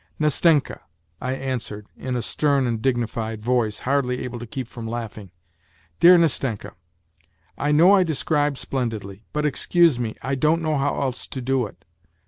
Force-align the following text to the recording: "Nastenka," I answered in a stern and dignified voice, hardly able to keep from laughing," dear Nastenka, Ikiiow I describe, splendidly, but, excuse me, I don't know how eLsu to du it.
"Nastenka," 0.19 0.79
I 1.21 1.33
answered 1.33 1.85
in 1.95 2.15
a 2.15 2.23
stern 2.23 2.65
and 2.65 2.81
dignified 2.81 3.43
voice, 3.43 3.77
hardly 3.85 4.23
able 4.23 4.39
to 4.39 4.47
keep 4.47 4.67
from 4.67 4.87
laughing," 4.87 5.29
dear 5.99 6.17
Nastenka, 6.17 6.73
Ikiiow 7.59 7.93
I 7.97 8.03
describe, 8.03 8.57
splendidly, 8.57 9.25
but, 9.31 9.45
excuse 9.45 9.99
me, 9.99 10.15
I 10.23 10.33
don't 10.33 10.63
know 10.63 10.75
how 10.75 10.93
eLsu 10.93 11.29
to 11.29 11.41
du 11.43 11.67
it. 11.67 11.85